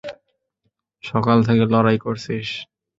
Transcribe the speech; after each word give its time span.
সকাল 1.03 1.37
থেকে 1.47 1.63
লড়াই 1.73 1.97
করছিস। 2.05 2.47